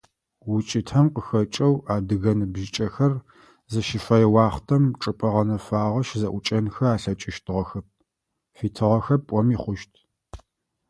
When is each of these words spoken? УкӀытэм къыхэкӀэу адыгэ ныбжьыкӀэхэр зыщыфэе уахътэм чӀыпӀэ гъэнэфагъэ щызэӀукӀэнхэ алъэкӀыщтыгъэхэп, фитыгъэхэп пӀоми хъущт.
УкӀытэм 0.53 1.05
къыхэкӀэу 1.13 1.73
адыгэ 1.93 2.31
ныбжьыкӀэхэр 2.37 3.13
зыщыфэе 3.71 4.27
уахътэм 4.33 4.83
чӀыпӀэ 5.01 5.29
гъэнэфагъэ 5.33 6.01
щызэӀукӀэнхэ 6.07 6.85
алъэкӀыщтыгъэхэп, 6.93 7.87
фитыгъэхэп 8.55 9.21
пӀоми 9.27 9.55
хъущт. 9.61 9.93